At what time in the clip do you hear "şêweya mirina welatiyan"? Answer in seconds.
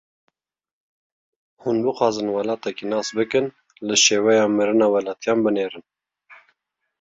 4.03-5.39